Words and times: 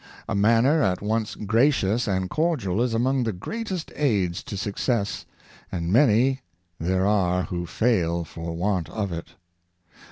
A 0.27 0.33
manner 0.33 0.81
at 0.81 0.99
once 1.03 1.35
gracious 1.35 2.07
and 2.07 2.27
cordial 2.27 2.81
is 2.81 2.95
among 2.95 3.21
the 3.21 3.31
greatest 3.31 3.91
aids 3.95 4.41
to 4.45 4.57
success, 4.57 5.27
and 5.71 5.93
many 5.93 6.41
there 6.79 7.05
are 7.05 7.43
who 7.43 7.67
fail 7.67 8.23
for 8.23 8.55
want 8.55 8.89
of 8.89 9.11
it. 9.11 9.35